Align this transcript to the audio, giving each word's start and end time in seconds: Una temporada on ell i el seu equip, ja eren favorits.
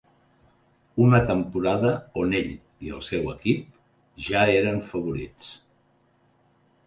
Una 1.07 1.19
temporada 1.31 1.91
on 2.21 2.33
ell 2.39 2.49
i 2.87 2.95
el 2.99 3.03
seu 3.09 3.29
equip, 3.35 3.67
ja 4.29 4.41
eren 4.61 4.81
favorits. 4.87 5.51